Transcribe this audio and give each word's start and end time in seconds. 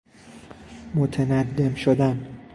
متندم 0.95 1.73
شدن 1.75 2.25